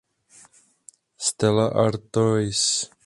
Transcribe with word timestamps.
Stella 1.27 1.67
Artois. 1.69 2.89